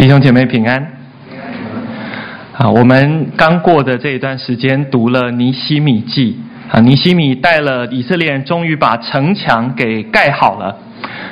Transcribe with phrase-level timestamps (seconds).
[0.00, 0.92] 弟兄姐妹平安。
[2.56, 6.40] 啊，我们刚过的这一段时间读了尼西米记。
[6.72, 10.74] 啊，尼西米带了以色列人，终于把城墙给盖好了。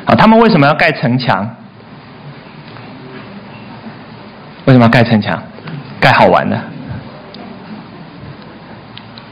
[0.05, 1.49] 啊，他们为什么要盖城墙？
[4.67, 5.43] 为什么要盖城墙？
[5.99, 6.61] 盖好玩的。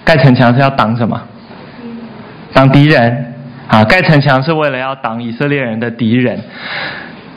[0.03, 1.21] 盖城墙是要挡什么？
[2.55, 3.35] 挡敌人。
[3.69, 6.41] 啊，盖城墙是为了要挡以色列人的敌人。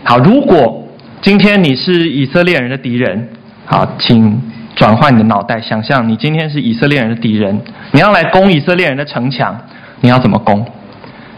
[0.05, 0.85] 好，如果
[1.21, 3.27] 今天你是以色列人的敌人，
[3.65, 4.41] 好，请
[4.73, 9.59] 转换你的脑袋，想象你今天是以色列人的敌人，你要来攻以色列人的城墙，
[9.99, 10.65] 你要怎么攻？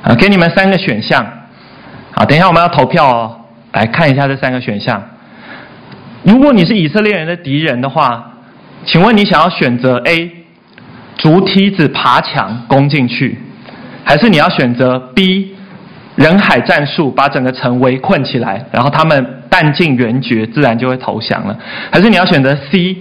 [0.03, 1.25] 啊，给你们三个选项。
[2.11, 3.35] 好，等一下我们要投票哦，
[3.73, 5.01] 来看一下这三个选项。
[6.21, 8.33] 如果你是以色列人的敌人的话，
[8.85, 10.31] 请问你想要选择 A，
[11.17, 13.39] 竹梯子爬墙攻进去，
[14.03, 15.50] 还是你要选择 B？
[16.21, 21.57] 人海战术把整个城围困起来，然后他们弹尽援绝，自然就会投降了。
[21.91, 22.97] 还是你要选择 C，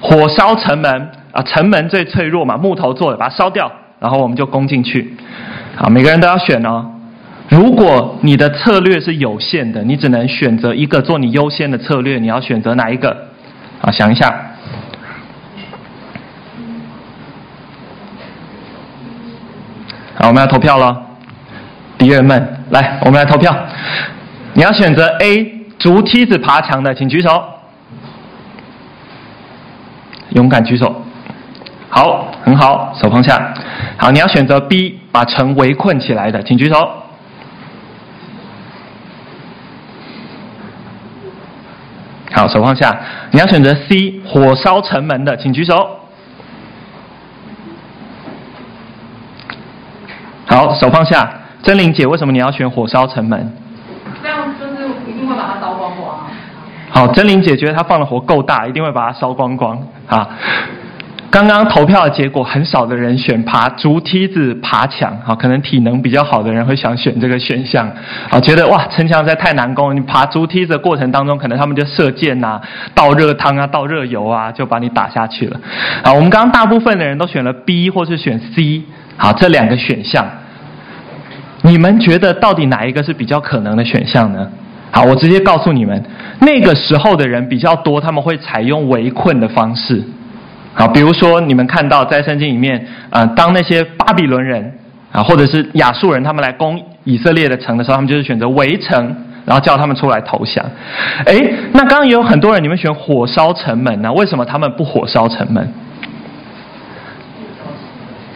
[0.00, 5.14] 火烧城门啊，城门最脆弱嘛，木头做的，把它烧掉，然后我们就攻进去。
[5.76, 6.90] 好，每个人都要选哦。
[7.50, 13.28] 如果你的策略是有限的，你只能选择一个做你优先的策略，你要选择哪一个？
[13.82, 14.34] 啊，想一下。
[20.14, 21.13] 好，我们要投票了。
[22.04, 23.50] 敌人们，来，我们来投票。
[24.52, 27.42] 你要选择 A，竹梯子爬墙的，请举手。
[30.32, 31.02] 勇敢举手。
[31.88, 33.54] 好，很好，手放下。
[33.96, 36.76] 好，你要选择 B，把城围困起来的，请举手。
[42.32, 43.00] 好，手放下。
[43.30, 46.00] 你要选择 C，火烧城门的，请举手。
[50.44, 51.40] 好，手放下。
[51.64, 53.50] 真玲姐，为什么你要选火烧城门？
[54.22, 56.18] 这样就是一定会把它烧光光。
[56.90, 59.78] 好，真玲姐觉得她放的火够大，一定会把它烧光光。
[60.06, 60.28] 啊，
[61.30, 65.16] 刚刚投票的结果，很少的人选爬竹梯子爬墙。
[65.24, 67.90] 好，可能体能比较好的人会想选这个选项。
[68.28, 72.62] 啊，觉得哇，城墙实在太难攻，你爬竹梯子的过程当中，可能他们就射箭呐、啊、
[72.94, 75.58] 倒热汤啊、倒热油啊，就把你打下去了。
[76.02, 78.82] 啊，我们刚刚大部分的人都选了 B 或是选 C。
[79.16, 80.26] 好，这两个选项。
[81.66, 84.46] 你们觉得到底哪一个是比较可能的选项呢？
[84.90, 86.04] 好，我直接告诉你们，
[86.40, 90.02] 那个时候的人比较多，他们会采用围困的方式。
[90.74, 94.74] 好，比如说你们看到在圣经里面，啊、当那些巴比伦人
[95.10, 100.62] 啊，或者是亚述人，他们来攻以色列的城的时候，他们就是选择围城，然后叫他们出来投降。
[101.24, 101.34] 哎，
[101.72, 104.12] 那刚刚也有很多人，你们选火烧城门呢？
[104.12, 105.66] 为什么他们不火烧城门？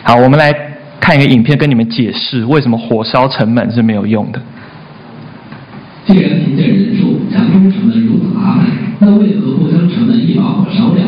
[0.03, 0.68] 好，我们来。
[1.01, 4.41] 看一个影片，跟你们解释为什么火烧城门是没有用的。
[6.07, 8.67] 既然凭借人数强攻城门如此麻烦，
[9.01, 11.01] 那为何不将城门一把火烧了？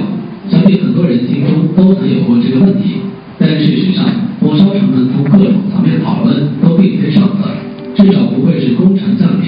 [0.50, 2.96] 想必很多人心中都曾有过这个问题。
[3.38, 4.04] 但事实上，
[4.40, 7.48] 火烧城门从各种层面讨论都并非上策，
[7.96, 9.39] 至少不会是工程将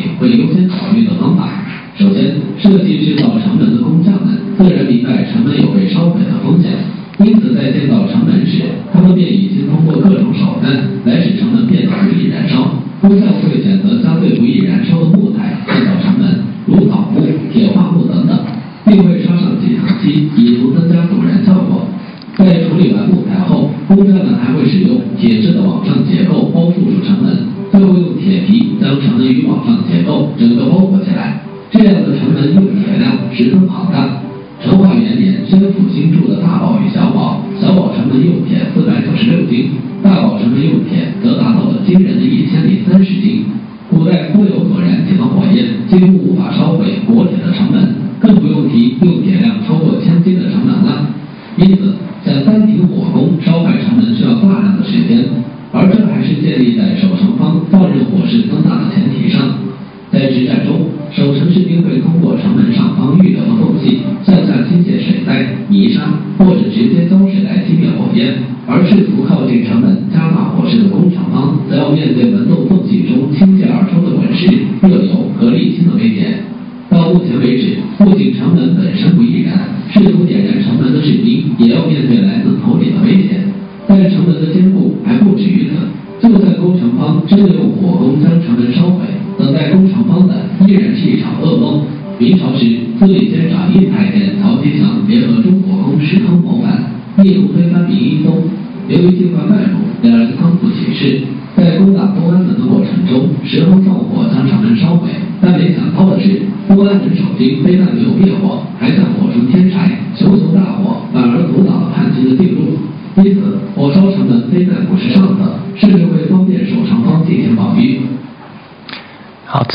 [66.39, 73.31] 或者直接浇水来熄灭火焰；而试图靠近城门加大火势的工厂方，则要面对门洞缝隙中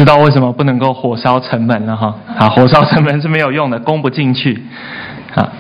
[0.08, 2.16] 知道为什么不能够火烧城门了哈？
[2.38, 4.58] 啊，火烧城门是没有用的，攻不进去。
[5.36, 5.52] 啊，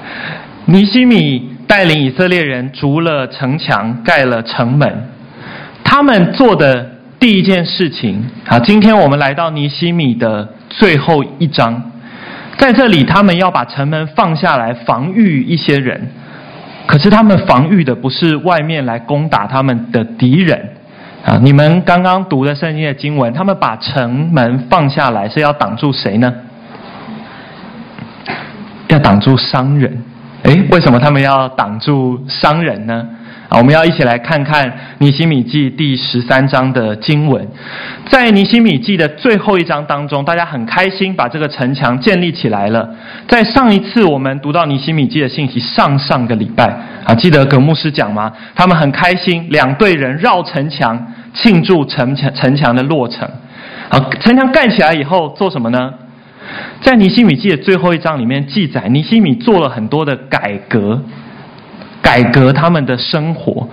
[0.63, 5.09] 尼西米带领以色列人筑了城墙，盖了城门。
[5.83, 6.89] 他们做的
[7.19, 11.91] 第一件事情，啊，今天我们来到尼西米的最后一章，
[12.57, 16.09] 在这里，他们要把城门放下来，防御一些人。
[16.85, 20.76] 可是他们防御的不是外面来攻打他们的敌人。
[21.25, 26.33] 啊，你们刚刚读的圣经的经文，他们把城门放下来是要挡住谁呢？
[28.87, 30.01] 要挡住商人。
[30.43, 33.05] 诶，为什么他们要挡住商人呢？
[33.49, 37.47] 啊，我们要一起来看看尼希米记第十三章的经文。
[38.09, 42.89] 在尼希米记的最后一章当中，大家很开心把这个城墙建立起来了。
[43.27, 46.65] 在上一次我们读到尼希米记的信息，上上个礼拜
[47.05, 48.31] 啊，记得葛牧师讲吗？
[48.53, 51.13] 他们很开心，两队人绕城墙。
[51.33, 53.29] 庆祝城墙城墙的落成，
[53.89, 55.93] 好，城墙盖起来以后做什么呢？
[56.81, 60.99] 在尼希米记的最后一章里面记载，尼希米做了很多的改革，
[62.01, 63.67] 改革他们的生活。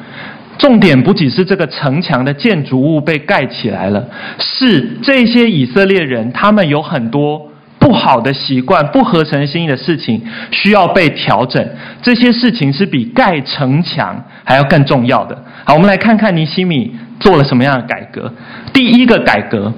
[0.58, 4.06] 重点不只是这个城墙的建筑物被盖起来了，
[4.38, 11.68] 是这些以色列人他们有很多不好的习惯、不合神心意的事情需要被调整。
[12.02, 15.44] 这些事情是比盖城墙还要更重要的。
[15.64, 16.94] 好，我们来看看尼西米。
[17.20, 18.30] 做了什么样的改革？
[18.72, 19.72] 第一个改革，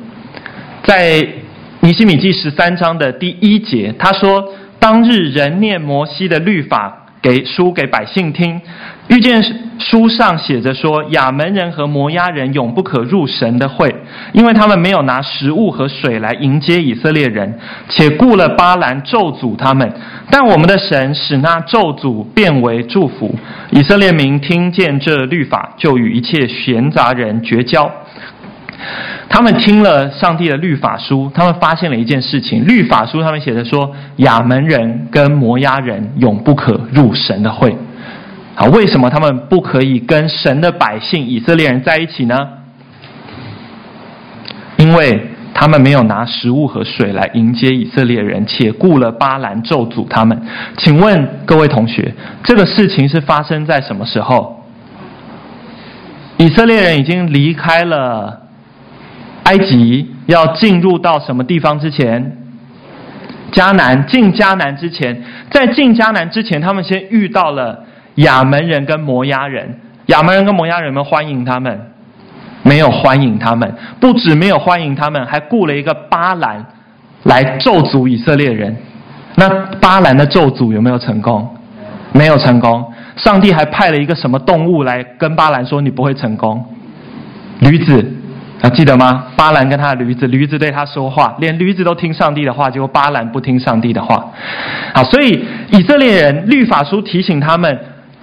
[0.82, 1.24] 在
[1.80, 4.42] 尼西米记十三章的第一节，他说
[4.80, 8.60] ：“当日人念摩西的律法给书给百姓听，
[9.08, 9.42] 遇见
[9.78, 13.94] 书上写着说，亚扪人和摩押人永不可入神的会，
[14.32, 17.58] 因为他们没有拿食物和水来迎接以色列人，
[17.88, 19.92] 且雇了巴兰咒诅他们。
[20.30, 23.34] 但我们的神使那咒诅变为祝福。
[23.70, 27.90] 以色列民听见这律法，就与一切闲杂人绝交。
[29.28, 37.76] 他们听了上帝的律法书，他们发现了一件事情：律法书上面写的说，亚门人跟摩押人永不可入神的会。”
[38.54, 42.48] 好，为什么他们不可以跟神的百姓以色列人在一起呢？
[44.78, 50.40] 因为他们没有拿食物和水来迎接以色列人，且雇了巴兰咒诅他们。
[50.78, 52.14] 请问各位同学，
[52.44, 54.64] 这个事情是发生在什么时候？
[56.38, 58.42] 以色列人已经离开了
[59.46, 62.36] 埃及，要进入到什么地方之前？
[63.52, 64.06] 迦南。
[64.06, 67.84] 进迦南之前，在进迦南之前，他们先遇到了。
[68.16, 71.78] 亚门人跟摩押人，亚门人跟摩押人们欢迎他们，
[72.62, 73.70] 没有欢迎他们，
[74.00, 76.64] 不止没有欢迎他们，还雇了一个巴兰
[77.24, 78.74] 来咒诅以色列人。
[79.34, 79.46] 那
[79.82, 81.46] 巴兰的咒诅有没有成功？
[82.12, 82.90] 没有成功。
[83.16, 86.64] 上帝还派了一个什么动物来跟巴兰说：“你不会成功。”
[87.60, 88.14] 驴子，
[88.66, 89.26] 还记得吗？
[89.36, 94.32] 巴兰跟他的驴子，驴子对他说话，连驴子都听上帝的话，结果巴兰不听上帝的话。
[94.92, 97.78] 好，所以以色列人律法书提醒他们。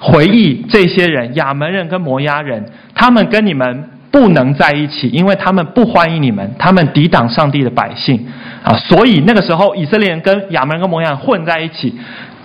[0.06, 2.62] 回忆这些人，亚门人跟摩押人，
[2.94, 8.28] 他们跟你们不能在一起，因为他们不欢迎你们，他们抵挡上帝的百姓
[8.66, 11.98] 啊，所以那个时候以色列人跟亚门人跟摩押人混在一起，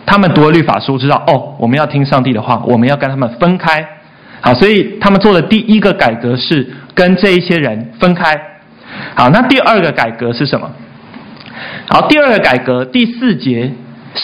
[0.07, 3.85] 他们读了律法书，知道哦，我们要听上帝的话，我们要跟他们分开，
[4.41, 8.41] 好，所以他们做的第一个改革是跟这一些人分开，
[9.15, 10.71] 好，那第二个改革是什么？
[11.89, 13.73] 好，第二个改革第四节。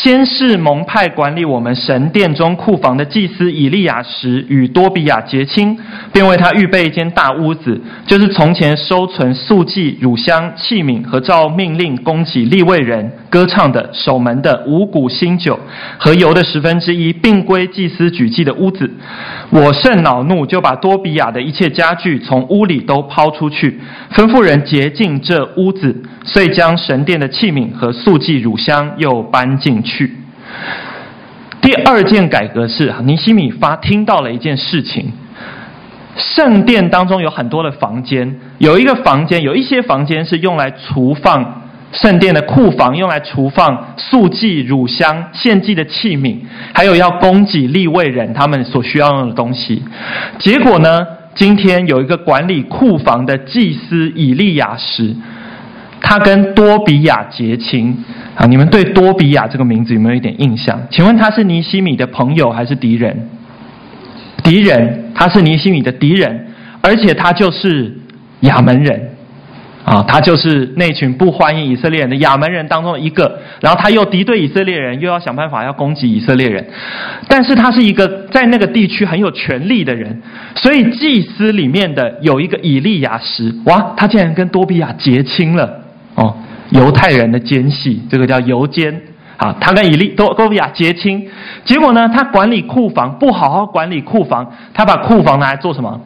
[0.02, 5.78] 先是蒙派管理我们神殿中库房的祭司以利亚时与多比亚结亲，
[6.12, 15.58] 便为他预备一间大屋子，就是从前收存素祭、乳香、器皿和照命令供给利未人歌唱的、守门的、五谷新酒
[15.98, 18.90] 和油的十分之一，并归祭司举祭的屋子。
[19.50, 23.80] 我甚恼怒，就把多比亚的一切家具从屋里都抛出去，
[24.12, 30.16] 吩咐人洁净这屋子，遂将神殿的器皿和素祭、乳香又搬进去。
[31.60, 35.12] 第二件改革是，尼西米发听到了一件事情：
[36.16, 41.62] 圣殿当中有很多的房间，有一个房间，有一些房间是用来储放
[41.92, 46.38] 圣殿的库房，用来储放素祭、乳香、献祭的器皿，
[46.74, 49.82] 还有要供给利未人他们所需要用的东西。
[50.38, 55.14] 结果呢，今天有一个管理库房的祭司以利亚时，
[56.06, 58.04] 他跟多比亚结亲。
[58.36, 60.78] 啊，你们对多比亚这个名字有没有一点印象？
[60.90, 63.28] 请问他是尼希米的朋友还是敌人？
[64.42, 66.46] 敌人，他是尼希米的敌人，
[66.82, 67.96] 而且他就是
[68.40, 69.10] 亚门人。
[69.84, 76.66] 啊，他就是那群不欢迎以色列人的亚门人当中的一个，然后他又敌对以色列人，又要想办法要攻击以色列人，
[77.28, 80.22] 但是他是一个在那个地区很有权力的人，
[80.56, 85.83] 所以祭司里面的有一个以利亚实，哇，他竟然跟多比亚结亲了
[86.14, 86.34] 哦，
[86.70, 89.02] 犹太人的奸细，这个叫犹奸
[89.36, 91.28] 啊，他跟以利多多比亚结亲，
[91.64, 96.00] 结果呢，他管理库房不好好管理库房，他把库房拿来做什么？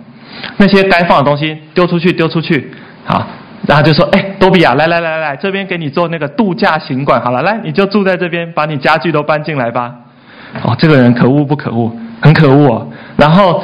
[0.56, 2.70] 那些该放的东西丢出去，丢出去，
[3.06, 3.26] 啊。
[3.66, 9.92] 然后就说：“哎，多比亚，来来来来来，这边给你做那个度假行馆，好了，来你就住在这边，把你家具都搬进来吧。”
[10.62, 11.90] 哦，这个人可恶不可恶？
[12.22, 12.88] 很可恶哦。
[13.16, 13.62] 然后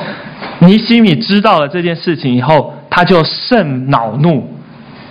[0.59, 4.47] 尼希米知道了这件事情以后，他就甚恼怒，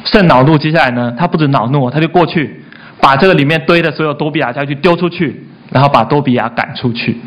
[0.06, 0.58] 甚恼怒。
[0.58, 2.62] 接下来呢，他不止恼怒，他就过去
[3.00, 7.18] 把这个里面堆的所有多比亚家具丢出去，然后把多比亚赶出去。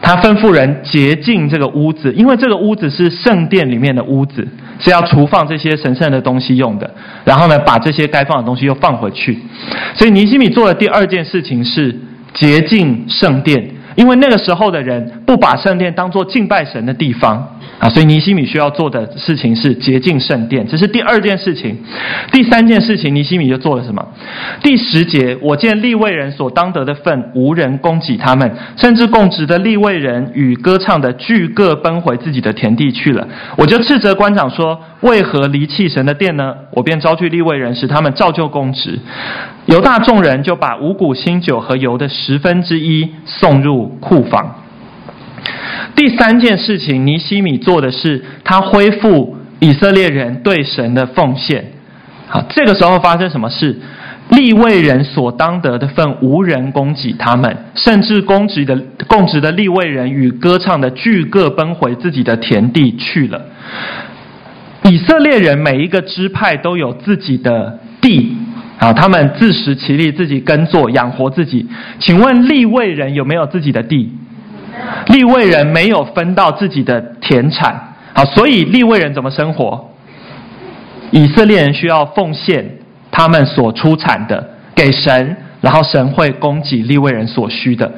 [0.00, 4.46] 他吩咐人洁净这个屋子，因为这个屋子是圣殿里面的屋子。
[4.80, 6.88] 是要储放这些神圣的东西用的，
[7.24, 9.36] 然后呢，把这些该放的东西又放回去。
[9.96, 11.92] 所以尼西米做的第二件事情是
[12.32, 17.56] 洁净圣殿，因为那个时候的人不把圣殿当作敬拜神的地方。
[17.80, 21.78] 啊，所以尼西米需要做的事情是洁净圣殿，这是第二件事情。
[22.32, 24.04] 第三件事情，尼西米就做了什么？
[24.60, 33.28] 第十节，我见立位人所当得的份，无人供给他们，甚至供职的立位人与歌唱的，俱各奔回自己的田地去了。
[33.56, 36.52] 我就斥责官长说：为何离弃神的殿呢？
[36.72, 38.98] 我便招聚立位人，使他们照旧供职。
[39.68, 44.62] 犹大众人就把五谷新酒和油的十分之一送入库房。
[45.94, 51.72] 第三件事情，尼西米做的是，他恢复以色列人对神的奉献。
[52.28, 53.78] 好，这个时候发生什么事？
[54.30, 58.74] 立位人所当得的份，无人供给他们，甚至供职的
[59.06, 63.42] 供职的立位人与歌唱的，巨各奔回自己的田地去了。
[64.84, 68.36] 以色列人每一个支派都有自己的地，
[68.78, 71.66] 啊，他们自食其力，自己耕作养活自己。
[71.98, 74.12] 请问利未人有没有自己的地？
[75.08, 79.90] 利未人没有分到自己的田产，好，所以利未人怎么生活？
[81.10, 82.78] 以色列人需要奉献
[83.10, 87.90] 他们所出产的给神，然后神会供给利未人所需的。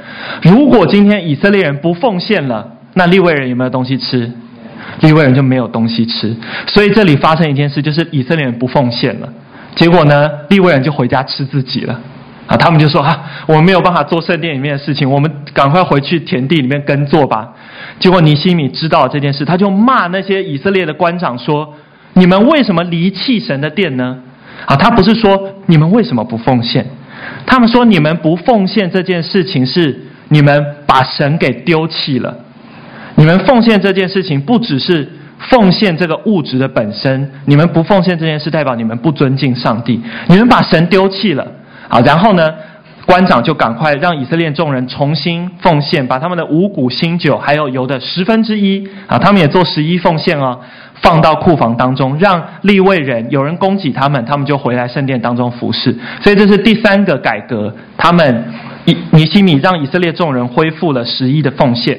[0.42, 4.30] 如果今天以色列人不奉献了，那利未人有没有东西吃？
[5.00, 6.34] 利未人就没有东西吃。
[6.66, 9.28] 所以这里发生一件事，就是以色列人不奉献了，
[9.76, 12.00] 结果呢，利未人就回家吃自己了。
[12.46, 17.48] 啊，他们就说：“、啊，我们没有办法做圣殿里面的事情，我们赶快回去田地里面耕作吧。”
[18.00, 21.72] 结果尼希米知道这件事，他就骂那些以色列的官长说
[22.14, 24.18] ：“你们为什么离弃神的殿呢？”
[24.66, 26.84] 啊，他不是说你们为什么不奉献，
[27.46, 32.36] 他们说你们不奉献这件事情是你们把神给丢弃了。
[33.14, 35.08] 你们奉献这件事情不只是
[35.48, 41.46] 奉献这个物质的本身，你们不奉献这件事代表你们不尊敬上帝，你们把神丢弃了。
[41.88, 42.52] 好，然后呢，
[43.06, 50.60] 官长就赶快让以色列众人重新奉献，把他们的五谷新酒还有油的十分之一啊，他们也做十一奉献哦，
[51.00, 55.96] 放到库房当中，让利未人有人供给他们，他们就回来圣殿当中服侍。
[56.22, 58.44] 所以这是第三个改革，他们
[58.84, 61.98] 以尼西米让以色列众人恢复了十一的奉献。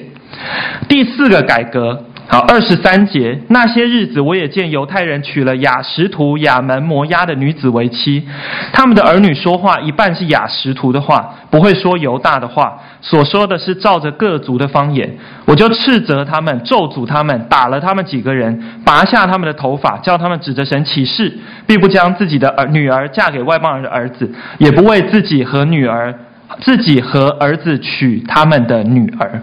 [0.87, 2.05] 第四个改革。
[2.31, 8.25] 好，二十三节，那些日子我也见犹太人娶了雅实图、雅门、摩押的女子为妻，
[8.71, 15.13] 他们的儿女说话一半是雅实图的话，不会说犹大的话，所说的是照着各族的方言。
[15.43, 26.15] 我就斥责他们，咒诅他们，打了他们几个人，拔下他们的头发，叫他们指着神起誓，必不将自己的儿女儿嫁给外邦人的儿子，也不为自己和女儿、
[26.61, 29.41] 自己和儿子娶他们的女儿。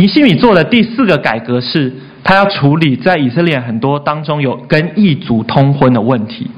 [0.00, 1.92] 尼西米做的第四个改革是，
[2.24, 6.50] 他要处理在以色列很多当中有跟异族通婚的问题。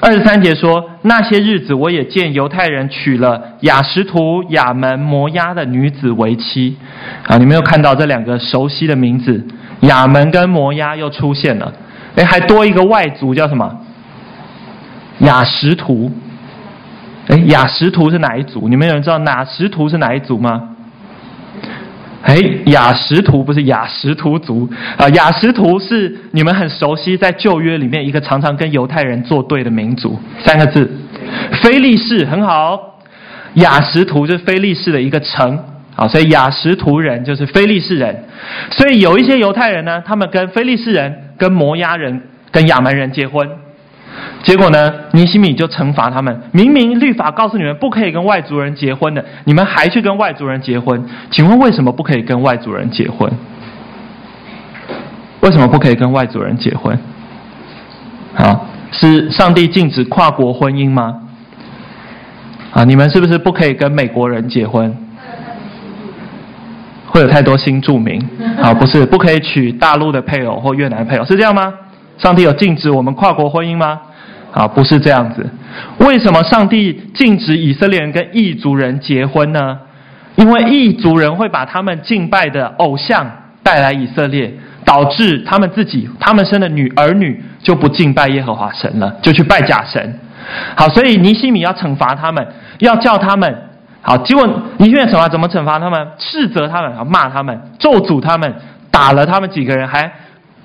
[0.00, 6.76] 二十三节说，那些日子我也见犹太人娶了雅什图、亚门、摩押的女子为妻。
[7.28, 9.46] 啊，你没有看到这两个熟悉的名字？
[9.82, 11.72] 亚门跟摩押又出现了。
[12.16, 13.78] 诶，还多一个外族叫什么？
[15.20, 16.10] 雅什图。
[17.28, 18.68] 诶，雅什图是哪一族？
[18.68, 20.70] 你们有人知道亚实突是哪一族吗？
[22.22, 22.36] 哎，
[22.66, 24.68] 雅什图不是雅什图族。
[24.96, 30.90] 啊，雅什图是你们很熟悉，在旧约里面一个常常跟犹太人作对的民族，三个字，
[31.62, 32.98] 非利士很好，
[33.54, 35.58] 雅什图就是非利士的一个城。
[35.96, 38.24] 啊，所以雅什图人就是非利士人，
[38.70, 43.46] 所以有一些犹太人呢，他们跟非利士人、跟摩押人、跟亚门人结婚。
[44.42, 46.40] 结果呢，尼西米就惩罚他们。
[46.52, 51.04] 明明律法告诉你们不可以跟外族人结婚的，你们还去跟外族人结婚。
[51.30, 53.30] 请问为什么不可以跟外族人结婚？
[55.40, 56.98] 为什么不可以跟外族人结婚？
[58.34, 61.22] 好，是上帝禁止跨国婚姻吗？
[62.72, 64.96] 啊，你们是不是不可以跟美国人结婚？
[67.06, 68.20] 会有太多新住民。
[68.62, 71.72] 啊，不是，不可以娶大陆的配偶或越南配偶，是这样吗？
[72.20, 74.00] 上帝有禁止我们跨国婚姻吗？
[74.52, 75.48] 啊，不是这样子。
[75.98, 79.78] 为什么上帝禁止以色列人跟异族人结婚呢？
[80.36, 83.24] 因为异族人会把他们敬拜的偶像
[83.62, 84.52] 带来以色列，
[84.84, 90.18] 导致他们自己、他们生的女儿女就不敬拜耶和华神了，就去拜假神。
[90.76, 92.46] 好，所以尼西米要惩罚他们，
[92.80, 93.54] 要叫他们
[94.02, 94.16] 好。
[94.18, 94.46] 结果
[94.78, 96.08] 尼西米惩罚怎么惩罚他们？
[96.18, 98.52] 斥责他们，骂他们，咒诅他们，
[98.90, 100.10] 打了他们几个人，还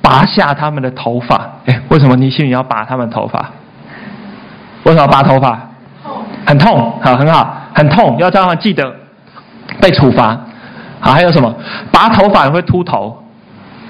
[0.01, 1.59] 拔下他们的头发。
[1.65, 3.51] 哎，为什么尼西米要拔他们头发？
[4.83, 5.59] 为什么拔头发？
[6.45, 8.95] 很痛，好，很好，很痛，要叫他们记得
[9.81, 10.39] 被处罚。
[10.99, 11.53] 好，还有什么？
[11.91, 13.23] 拔头发会秃头，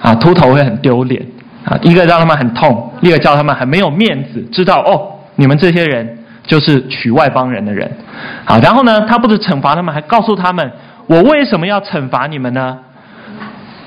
[0.02, 1.22] 啊，秃头会很丢脸，
[1.66, 7.92] 啊，一个让他们很痛，一个叫他们很没有面子，知道哦，你们这些人就是娶外邦人的人。
[8.46, 10.72] 好，然后呢，他不止惩罚他们，还告诉他们，
[11.08, 12.78] 我为什么要惩罚你们呢？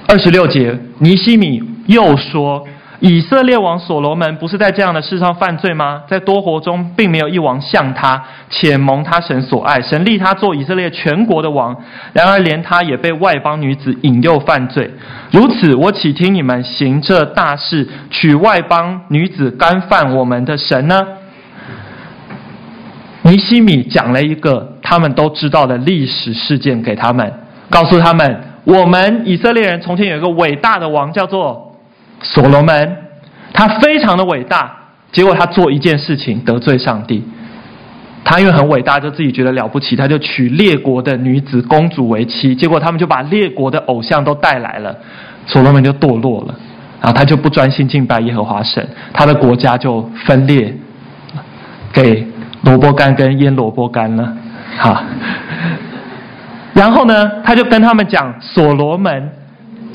[0.08, 2.64] 二十六节，尼西米又说。
[3.00, 6.02] 以色列王所罗门不是在这样的事上犯罪吗？
[6.08, 11.76] 在多国中，并没有一王像他，且蒙他神所爱，神立他做以色列全国的王。
[12.12, 14.90] 然而，连他也被外邦女子引诱犯罪。
[15.30, 21.06] 如此，我岂听你们行这大事，娶外邦女子，干犯我们的神呢？
[23.22, 27.32] 尼西米讲了一个他们都知道的历史事件给他们，
[27.70, 31.67] 告诉他们：我们以色列人从前有一个伟大的王，叫做。
[32.20, 32.96] 所罗门，
[33.52, 34.70] 他非常的伟大，
[35.12, 37.24] 结果他做一件事情得罪上帝。
[38.24, 44.94] 他因为很伟大，就自己觉得了不起，他就娶列国的女子公主为妻，结果他们就把列国的偶像都带来了，
[45.46, 46.54] 所罗门就堕落了，
[47.00, 50.74] 然后他就不专心敬拜耶和华神，他的国家就分裂，
[51.92, 52.26] 给
[52.62, 54.36] 萝卜干跟腌萝卜干了，
[54.76, 55.02] 好，
[56.74, 59.30] 然后呢，他就跟他们讲所罗门。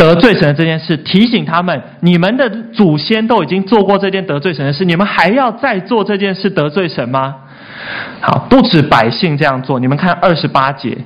[0.04, 7.36] 得罪神的这件事，提醒他们：你们的祖先都已经做过这件得罪神的事，你们还要再做这件事得罪神吗？
[8.20, 10.98] 好，不止百姓这样做，你们看二十八节，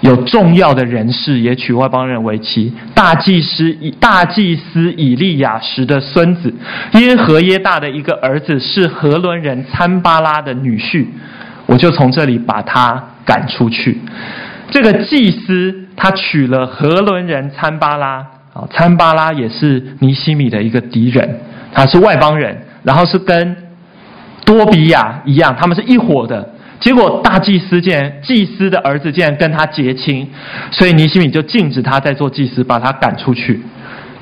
[0.00, 2.72] 有重要的人士也娶外邦人为妻。
[2.94, 6.50] 大祭司以大祭司以利亚实的孙子
[6.94, 11.04] 耶和耶大的一个儿子是何伦人参巴拉的女婿，
[11.66, 14.00] 我就从这里把他赶出去。
[14.70, 15.86] 这个祭司。
[16.02, 21.40] 他娶了何伦人参巴拉，啊，参巴拉也是尼西米的一个敌人，
[21.74, 23.54] 他是外邦人，然后是跟
[24.46, 26.54] 多比亚一样，他们是一伙的。
[26.78, 30.26] 结果大祭司竟然，祭司的儿子竟然跟他结亲，
[30.70, 33.60] 所以尼西米就禁止他再做祭司，把他赶出去。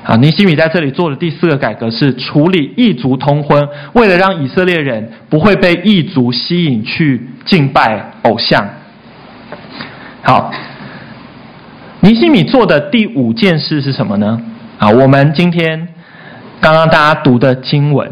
[0.03, 8.67] 啊，尼西米在这里做的第四个改革是处理异族通婚，为了让以色列人不会被异族吸引去敬拜偶像。
[10.23, 10.51] 好。
[12.01, 14.41] 尼西米做的第五件事是什么呢？
[14.77, 15.85] 啊，我们今天
[16.61, 18.07] 刚刚大家读的经文，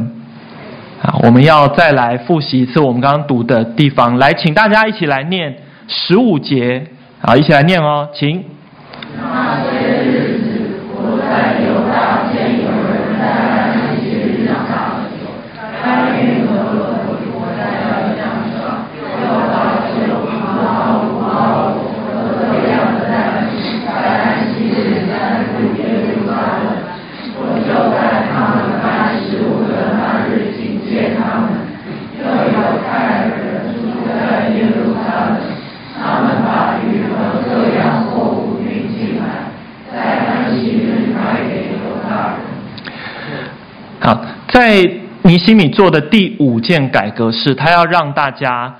[1.01, 4.17] 啊，我们要再来复习一次我们刚刚读的地方。
[4.17, 5.55] 来，请大家一起来念
[5.87, 6.85] 十五节，
[7.21, 8.43] 啊，一起来念哦，请。
[11.19, 11.61] 在
[44.49, 44.89] 在
[45.23, 48.73] 尼西米做的第五件改革是，他要让大家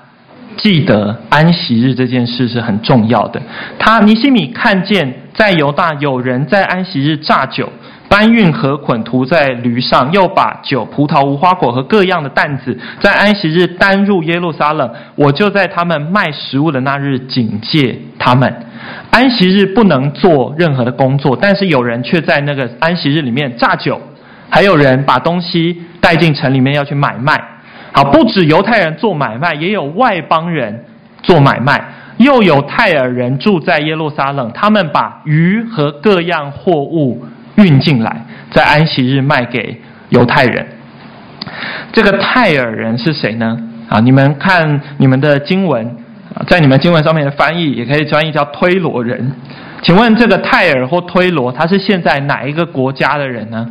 [0.56, 3.40] 记得安息日这件事是很重要的。
[3.78, 7.70] 他尼西米看见在犹大有人在安息日榨酒，
[8.08, 14.90] 搬运禾捆涂在驴上，又把酒、葡萄、无花果和各样的担子在安息日担入耶路撒冷。
[15.16, 18.52] 我就在他们卖食物的那日警戒他们。
[19.10, 24.00] 安息日不能做任何的工作，但是有人却在那个安息日里面榨酒。
[24.50, 27.42] 还有人把东西带进城里面要去买卖，
[27.92, 30.84] 好，不止犹太人做买卖，也有外邦人
[31.22, 31.82] 做买卖，
[32.16, 37.22] 又有泰尔人住在耶路撒冷，他们把鱼和各样货物
[37.56, 40.66] 运进来，在安息日卖给犹太人。
[41.92, 43.58] 这个泰尔人是谁呢？
[43.88, 45.96] 啊，你们看你们的经文，
[46.46, 49.32] 在你们经文上面的翻译也可以翻译叫推罗人。
[49.82, 53.66] 请问这个泰尔或推罗，他是现在哪一个国家的人呢？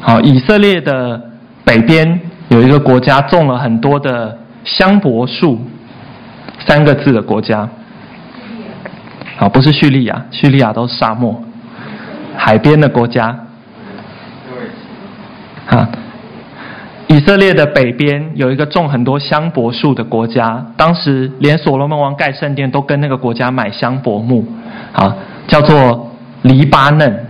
[0.00, 1.20] 好，以色列的
[1.64, 5.60] 北边有一个国家种了很多的香柏树，
[6.64, 7.68] 三个字的国家。
[9.38, 11.42] 啊，不是叙利亚，叙利亚都是沙漠，
[12.38, 13.36] 海边的国家。
[15.68, 15.88] 啊，
[17.08, 24.46] 以色列的北边有一个种很多香柏树的国家，当时连所罗门王盖圣殿都跟那个国家买香柏木，
[24.94, 25.14] 啊，
[25.46, 27.25] 叫做黎巴嫩，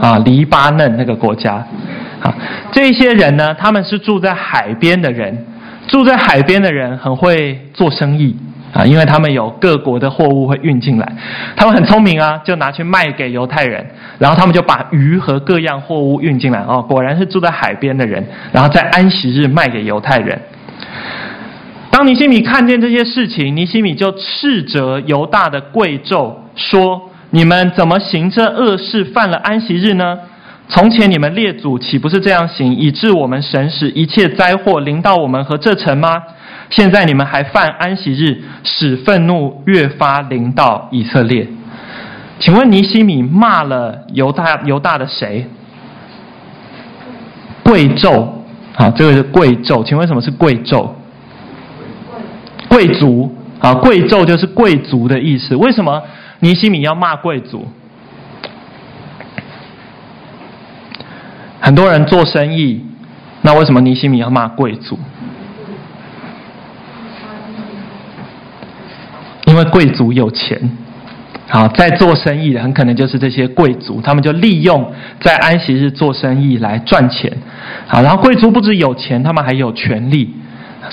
[0.00, 1.54] 啊，黎巴嫩那个国家，
[2.20, 2.34] 啊，
[2.72, 5.46] 这些人呢，他们是住在海边的人，
[5.86, 8.36] 住在海边的人很会做生意。
[8.72, 11.06] 啊，因为他们有各国的货物会运进来，
[11.54, 13.86] 他们很聪明啊，就拿去卖给犹太人，
[14.18, 16.60] 然后他们就把鱼和各样货物运进来。
[16.66, 20.40] 哦，果然是住在海边的人，然后在安息日卖给犹太人。
[21.90, 30.18] 当尼西米看见这些事情，尼西米就斥责犹大的贵胄说：“你们怎么行这恶事，犯了安息日呢？
[30.68, 36.22] 从前你们列祖岂不是这样行，以致我们神使一切灾祸临到我们和这城吗？”
[36.68, 41.48] 现在你们还犯安息日，使愤怒越发临到以色列。
[42.38, 45.46] 请问尼希米骂了犹大犹大的谁？
[47.62, 48.26] 贵胄
[48.76, 49.82] 啊，这个是贵胄。
[49.82, 50.88] 请问什么是贵胄？
[52.68, 55.56] 贵族啊，贵胄就是贵族的意思。
[55.56, 56.02] 为什么
[56.42, 57.68] 尼西米要骂贵族？
[61.60, 62.84] 很多人做生意，
[63.42, 64.98] 那为什么尼西米要骂贵族？
[69.46, 70.58] 因为贵族有钱，
[71.48, 77.32] 好，在做生意的很可能就是这些贵族，他们就利用在安息日做生意来赚钱，
[77.86, 80.34] 好，然后贵族不止有钱，他们还有权利，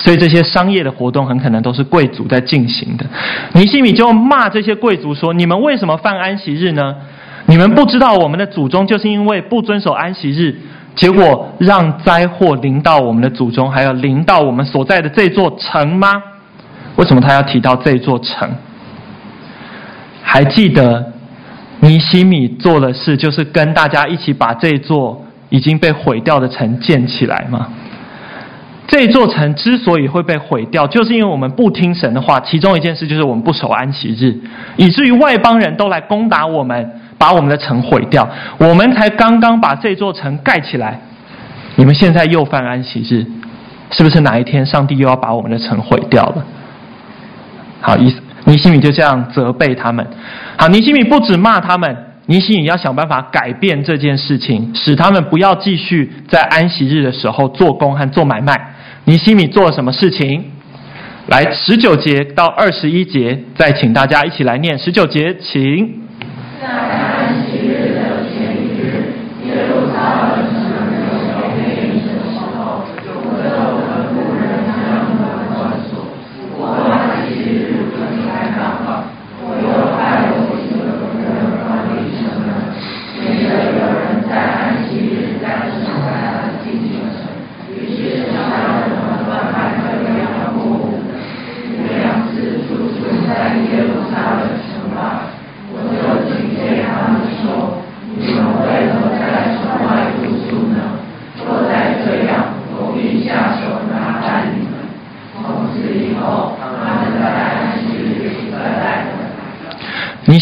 [0.02, 3.04] 所以这些商业的活动很可能都是贵族在进行的。
[3.52, 6.96] 尼西米就骂这些贵族说：“你们为什么犯安息日呢？
[7.46, 10.56] 你们不知道我们的祖宗就是因为不遵守安息日，
[10.94, 16.22] 结果让灾祸临到我们的祖宗，还有临到我们所在的这座城吗？”
[16.96, 18.50] 为什么他要提到这座城？
[20.22, 21.12] 还记得
[21.80, 27.68] 尼西米做的事，就是跟大家一起把这座已经被毁掉的城建起来吗？
[28.90, 32.40] 这座城之所以会被毁掉，就是因为我们不听神的话。
[32.40, 34.36] 其中一件事就是我们不守安息日，
[34.76, 38.28] 以至于外邦人都来攻打我们，把我们的城毁掉。
[38.58, 41.00] 我们才刚刚把这座城盖起来，
[41.76, 43.24] 你们现在又犯安息日，
[43.92, 46.44] 是不是哪一天上帝又要把我们的城毁掉了？
[47.80, 48.12] 好，尼
[48.44, 50.04] 尼西米就这样责备他们。
[50.58, 58.74] 好，尼西米不止骂他们，尼西米要想办法改变这件事情，使他们不要继续在安息日的时候做工和做买卖。
[59.04, 60.44] 尼西米做了什么事情？
[61.26, 66.00] 来，十九节到二十一节，再请大家一起来念十九节，请。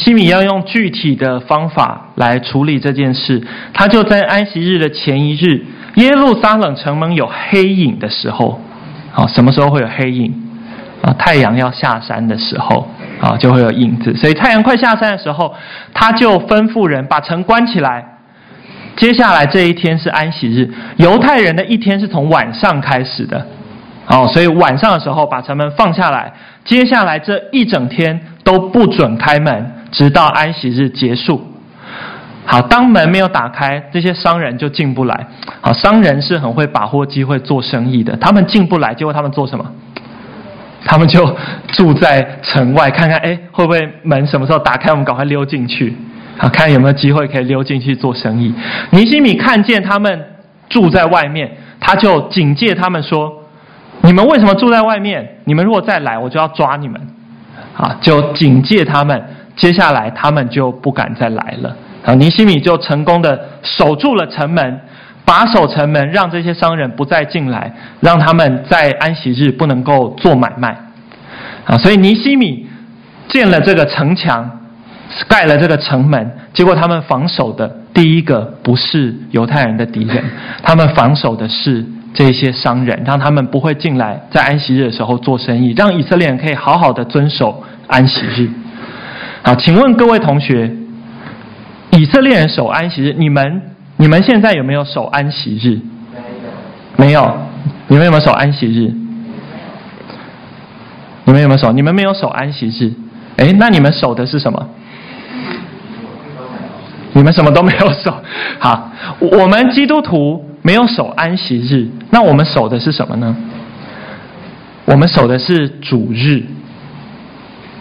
[0.08, 3.46] 西米要用具体的方法来处理这件事。
[3.74, 5.62] 他就在安息日的前一日，
[5.96, 8.58] 耶路撒冷城门有黑影的时候，
[9.14, 10.32] 啊，什么时候会有黑影？
[11.02, 12.88] 啊，太阳要下山的时候，
[13.20, 14.14] 啊，就会有影子。
[14.16, 15.54] 所以太阳快下山的时候，
[15.92, 18.02] 他就吩咐人把城关起来。
[18.96, 23.46] 接下来这一天是安息日，犹太人的一天是从晚上开始的，
[24.06, 26.32] 哦，所以晚上的时候把城门放下来。
[26.64, 29.74] 接下来这一整天都不准开门。
[29.90, 31.42] 直到安息日结束，
[32.44, 35.26] 好，当门没有打开，这些商人就进不来。
[35.60, 39.64] 好，商人是很会把握机会做生意的，他们进不来，结果他们做什么？
[40.84, 41.36] 他们就
[41.68, 45.94] 住在城外，看看，哎，会不会门什么时候打开，我们赶快溜进去，
[46.36, 48.54] 好，看有没有机会可以溜进去做生意。
[48.90, 50.24] 尼西米看见他们
[50.68, 53.42] 住在外面，他就警戒他们说
[54.02, 55.40] ：“你们为什么住在外面？
[55.44, 57.00] 你们如果再来，我就要抓你们。”
[57.76, 59.22] 啊，就警戒他们。
[59.58, 61.76] 接下来他们就不敢再来了。
[62.06, 64.80] 啊，尼西米就成功的守住了城门，
[65.24, 70.78] 把守城门，让这些商人不再进来，让他们在安息日不能够做买卖。
[71.66, 72.66] 啊，所以尼西米
[73.28, 74.48] 建了这个城墙，
[75.28, 80.24] 盖了这个城门，结果他们防守的第一个不是犹太人的敌人，
[80.62, 88.48] 他们防守的是这些商人，让他们不会进来在安息日的时候做生意，让以色列人可以好好的遵守安息日。
[89.42, 90.70] 好，请问各位同学，
[91.92, 93.62] 以色列人守安息日，你们
[93.96, 95.80] 你们现在有没有守安息日？
[96.96, 97.38] 没有。
[97.90, 98.92] 你们有没有守安息日？
[101.24, 101.72] 你们有没有守？
[101.72, 102.92] 你们没有守安息日。
[103.36, 104.68] 哎，那你们守的是什么？
[107.14, 108.14] 你们什么都没有守。
[108.58, 113.34] 好，我们基督徒没有守安息日，那我们守的是什么呢？
[114.84, 116.42] 我们守的是主日。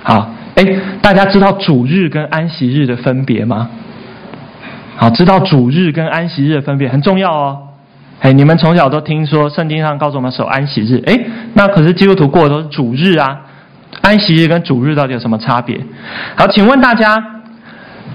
[0.03, 0.65] 好，哎，
[1.03, 3.69] 大家知道主日跟安息日的分别吗？
[4.95, 7.59] 好，知道主日跟安息日的分别很重要哦。
[8.21, 11.15] 哎，你们从小都听说圣经上告诉我们守安息日，哎，
[11.53, 13.41] 那可是基督徒过的都是主日啊。
[14.01, 15.79] 安息日跟主日到底有什么差别？
[16.35, 17.23] 好，请问大家，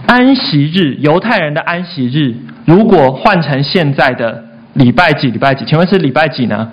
[0.07, 4.43] 安息日，犹太人的安息日，如果换成现在的
[4.75, 5.31] 礼拜几？
[5.31, 5.65] 礼拜几？
[5.65, 6.69] 请问是礼拜几呢？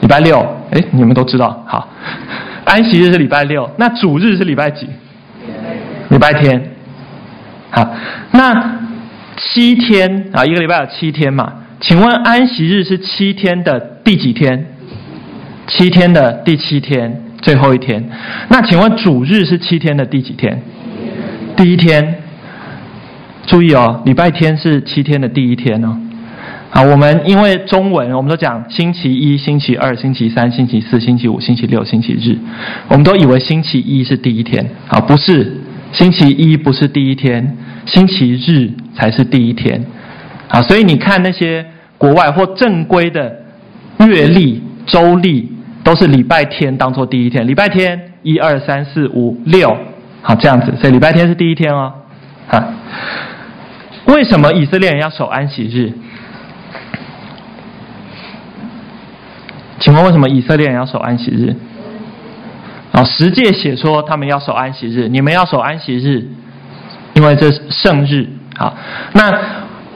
[0.00, 0.40] 礼拜六。
[0.70, 1.62] 哎，你们都知道。
[1.66, 1.86] 好，
[2.68, 4.86] 安息日是礼拜六，那主日是礼拜几？
[6.10, 6.62] 礼拜天。
[7.70, 7.94] 好，
[8.32, 8.80] 那
[9.36, 11.50] 七天啊，一个礼拜有七天嘛？
[11.80, 14.66] 请问安息日是七天的第几天？
[15.66, 18.04] 七天的第七天，最后一天。
[18.48, 20.60] 那请问主日是七天的第几天？
[21.56, 22.22] 第一天。
[23.46, 25.96] 注意哦，礼拜天是七天的第一天哦。
[26.70, 32.36] 好，我们因为中文，我们都讲星期一、星期二、星期三、星期四、星期五、星期六、星期日，
[32.88, 34.68] 我们都以为星期一是第一天。
[34.88, 39.82] 啊，不是，星期一不是第一天，星期日才是第一天。
[40.48, 41.64] 啊，所以你看那些
[41.96, 43.34] 国外或正规的
[44.00, 45.50] 月历、周历，
[45.82, 47.46] 都是礼拜天当做第一天。
[47.46, 49.74] 礼拜天一二三四五六，
[50.20, 51.94] 好这样子，所以礼拜天是第一天哦。
[52.48, 52.62] 啊，
[54.06, 55.92] 为什么以色列人要守安息日？
[59.80, 61.54] 请问为什么以色列人要守安息日？
[62.92, 66.28] 啊，十诫写说他们要守安息日，你们要守安息日，
[67.14, 68.28] 因为这是圣日。
[68.56, 68.76] 好，
[69.14, 69.32] 那。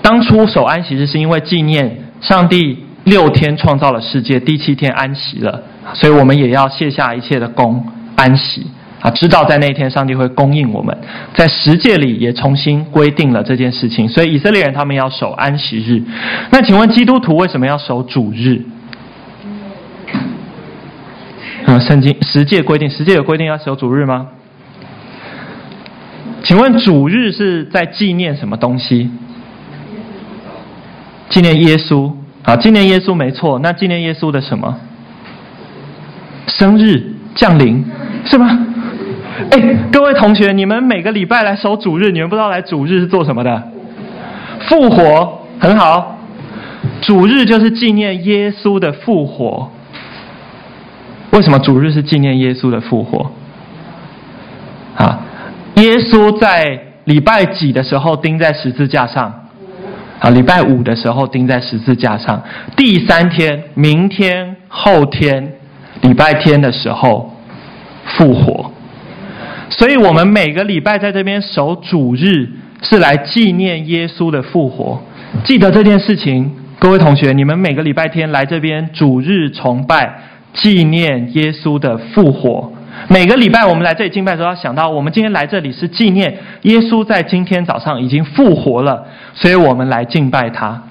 [0.05, 5.63] 当初守安息日是因为纪念上帝六天创造了世界，第七天安息了，
[5.95, 8.67] 所以我们也要卸下一切的工安息
[9.01, 9.09] 啊！
[9.13, 10.99] 知道在那一天上帝会供应我们，
[11.37, 16.03] 在十诫里也重新规定了这件事情，所以以色列人他们要守安息日。
[16.51, 18.61] 那请问基督徒为什么要守主日？
[21.73, 24.27] 嗯，圣经十诫规定，十诫有规定要守主日吗？
[26.43, 29.11] 请问主日是在纪念什么东西？
[31.31, 33.59] 纪念耶稣啊，纪念耶稣没错。
[33.61, 34.79] 那纪念耶稣的什么？
[36.47, 37.83] 生日降临
[38.27, 38.67] 是吗？
[39.53, 43.63] 哎，各位同学，你们每个礼拜来守主日，你们不知道来主日是做什么的？
[44.69, 46.19] 复活很好，
[47.01, 49.71] 主日就是纪念耶稣的复活。
[51.33, 53.31] 为什么主日是纪念耶稣的复活？
[54.97, 55.21] 啊，
[55.77, 59.49] 耶稣在礼拜几的时候钉在十字架上？
[60.21, 62.41] 啊，礼拜五的时候钉在十字架上，
[62.77, 65.55] 第三天，明天、后天，
[66.03, 67.35] 礼拜天的时候
[68.05, 68.71] 复活。
[69.71, 72.49] 所以，我们每个礼拜在这边守主日，
[72.83, 75.03] 是来纪念耶稣的复活。
[75.45, 80.15] 记得这件事情，各位同学，你们每个礼拜天来这边主日崇拜，
[80.55, 82.73] 纪念耶稣的复活。
[83.09, 90.83] 每个礼拜我们来这里敬拜的时候，要想到我们今天来这里是纪念耶稣在今天早上已经复活了，所以我们来敬拜他。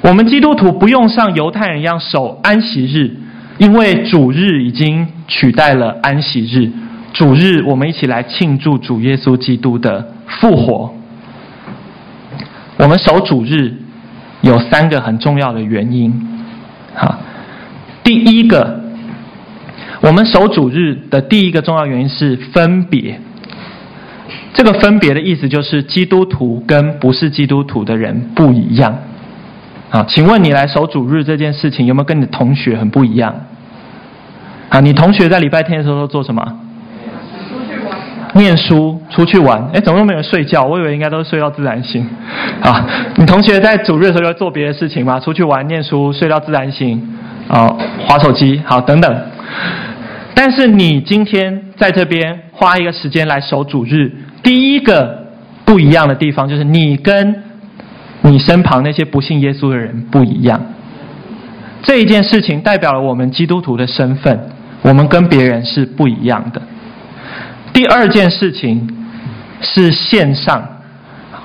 [0.00, 3.16] 我们基督徒不用像犹太人一样守安息日，
[3.58, 6.70] 因为主日已经取代了安息日。
[7.12, 10.94] 主日我们一起来庆祝主耶稣基督的复活。
[12.76, 13.74] 我们守主日
[14.42, 16.12] 有三个很重要的原因，
[16.94, 17.18] 哈，
[18.04, 18.85] 第一个。
[20.00, 23.20] 我们守主日的第一个重要原因是分别。
[24.54, 28.96] 这个分别的意思就是基督徒跟不是基督徒的人不一样。
[29.90, 33.34] 啊，请问你来守主日这件事情有没有跟你的同学很不一样？
[34.68, 36.42] 啊，你同学在礼拜天的时候都做什么？
[38.34, 39.70] 念书，出去玩。
[39.72, 40.64] 哎，怎么都没有睡觉？
[40.64, 42.06] 我以为应该都是睡到自然醒。
[42.62, 42.84] 啊，
[43.16, 45.20] 你同学在主日的时候要做别的事情吗？
[45.20, 47.00] 出去玩、念书、睡到自然醒。
[47.48, 47.72] 啊，
[48.06, 49.16] 划手机，好，等等。
[50.34, 55.26] 但是你今天在这边花一个时间来守主日，第一个
[55.64, 57.42] 不一样的地方就是你跟
[58.22, 60.60] 你身旁那些不信耶稣的人不一样。
[61.82, 64.38] 这一件事情代表了我们基督徒的身份，
[64.82, 66.60] 我们跟别人是不一样的。
[67.72, 68.88] 第二件事情
[69.60, 70.66] 是线上，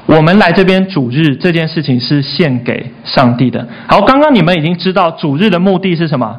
[0.05, 3.67] 我们来这边主日这件事情是献给上帝的。
[3.87, 6.37] 好，刚刚你们已经知道主日的目的是什么？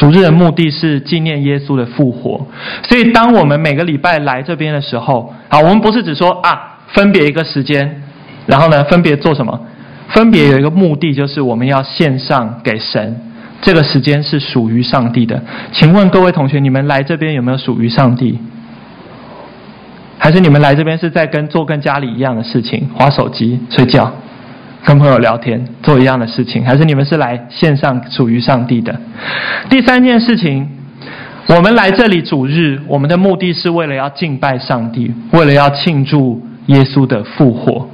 [0.00, 2.46] 主日的目的是纪念耶稣的复活。
[2.88, 8.00] 所以，当我们每个礼拜来这边的时候，好，我们不是只说啊，分别一个时间，
[8.46, 9.60] 然后呢，分别做什么？
[10.08, 13.14] 分别有一个目的，就是我们要献上给神。
[13.60, 15.42] 这个时间是属于上帝的。
[15.70, 18.38] 请问各位同学，你们来这边有没有属于上帝？
[20.16, 24.10] 还是你们来这边是在跟做跟家里一样的事情，划手机、睡觉、
[24.84, 26.64] 跟朋友聊天，做一样的事情？
[26.64, 28.98] 还是你们是来线上属于上帝的？
[29.68, 30.68] 第三件事情，
[31.48, 37.88] 我们来这里主日，我们的目的是为了要敬拜上帝，为了要庆祝耶稣的复活。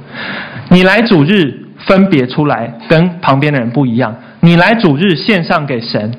[0.69, 4.15] 你来主日分别出来，跟旁边的人不一样。
[4.39, 6.11] 你来主日献上给神，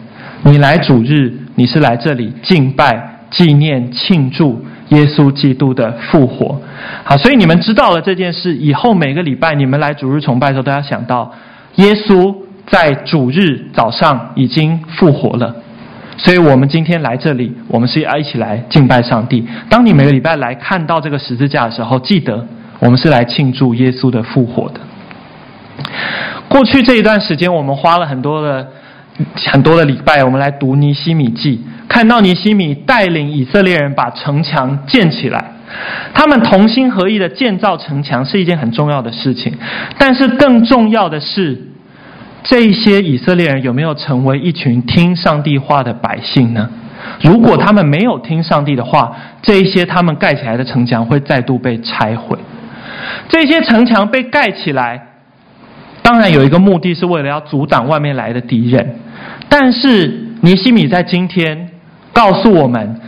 [0.43, 4.65] 你来主日，你是来这里敬拜、纪念、庆祝。
[4.91, 6.61] 耶稣基督的复活，
[7.05, 11.33] 好，所以你们知道了这件事以后，每个礼拜你们来主日崇拜的时候，都要想到
[11.77, 12.35] 耶稣
[12.67, 15.55] 在主日早上已经复活了。
[16.17, 19.47] 所以我们今天来这里，我们是要一起来敬拜上帝。
[19.71, 22.45] 当你每个礼拜来看到这个十字架的时候，记得
[22.81, 24.81] 我们是来庆祝耶稣的复活的。
[26.49, 28.67] 过去这一段时间，我们花了很多的
[29.51, 31.61] 很多的礼拜，我们来读尼希米记。
[31.89, 35.53] 看到尼希米带领以色列人把城墙建起来，
[36.13, 39.53] 他们同心合意的建造城墙是一件很重要的事情。
[39.99, 41.59] 但是更重要的是，
[42.45, 46.69] 这一些以色列人有没有成为一群听上帝话的百姓呢？
[47.23, 52.37] 如果他们没有听上帝的话，这一些他们盖起来的城墙会再度被拆毁。
[53.29, 55.01] 这些城墙被盖起来，
[56.03, 58.97] 当然有一个目的是为了要阻挡外面来的敌人，
[59.49, 61.71] 但是尼西米在今天。
[62.11, 63.01] 告诉我们，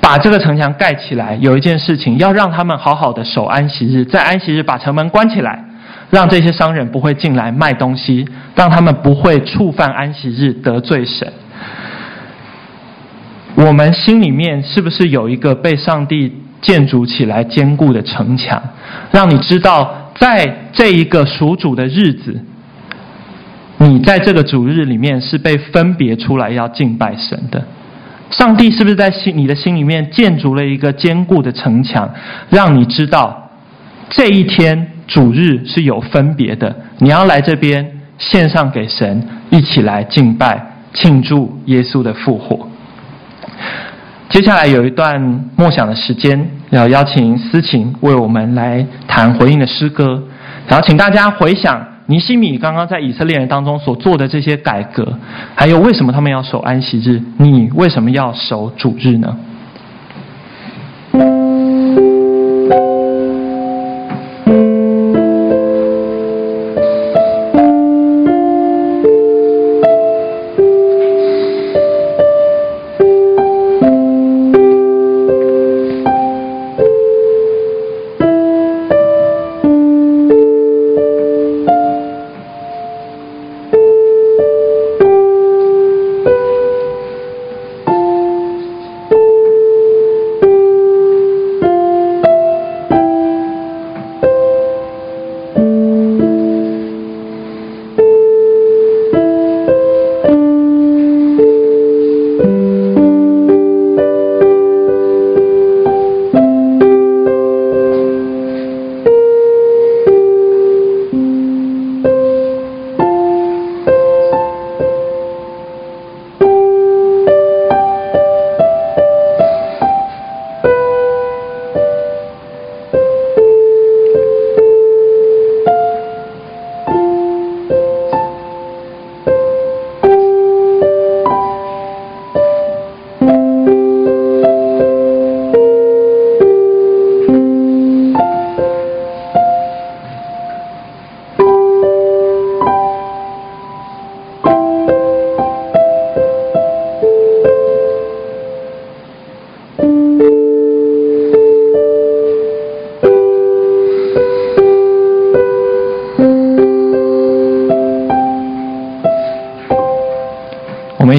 [0.00, 5.62] 把这个城墙盖起来，有一件事情要让他们好好的守安息日，在安息日把城门关起来，
[6.08, 11.30] 让这些商人不会进来卖东西，让他们不会触犯安息日得罪神。
[13.54, 18.62] 我们心里面是不是有一个被上帝建筑起来坚固的城墙，
[19.10, 22.40] 让你知道，在这一个属主的日子，
[23.82, 27.62] 你在这个主日里面是被分别出来要敬拜神的？
[28.30, 32.08] 上帝是不是在心你的心里面建筑了一个坚固的城墙，
[32.48, 33.50] 让你知道
[34.08, 36.74] 这一天主日是有分别的？
[36.98, 37.84] 你要来这边
[38.18, 40.64] 献上给神，一起来敬拜
[40.94, 42.68] 庆祝耶稣的复活。
[44.30, 45.20] 接下来有一段
[45.56, 50.22] 默想的时间，要邀请思琴为我们来弹回应的诗歌，
[50.68, 51.91] 然后请大家回想。
[52.12, 55.18] 尼西米刚刚在以色列人当中所做的这些改革，
[55.54, 57.22] 还有为什么他们要守安息日？
[57.38, 59.34] 你为什么要守主日呢？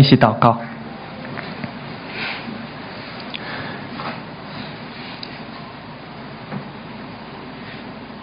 [0.04, 0.58] 一起祷告，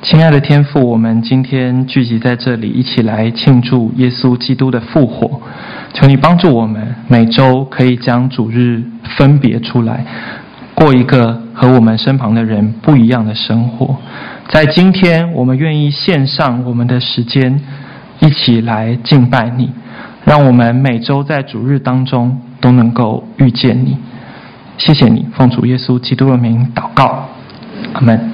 [0.03, 5.41] 亲爱的天父，我们今天聚集在这里，一起来庆祝耶稣基督的复活。
[5.95, 8.83] 求你帮助我们，每周可以将主日
[9.16, 10.05] 分别出来，
[10.74, 13.97] 过一个和我们身旁的人不一样的生活。
[14.51, 17.59] 在今天，我们愿意献上我们的时间，
[18.18, 19.72] 一起来敬拜你，
[20.31, 23.99] 让我们每周在主日当中都能够遇见你。
[24.78, 27.26] 谢谢你，奉主耶稣基督的名祷告，
[27.95, 28.30] 阿门。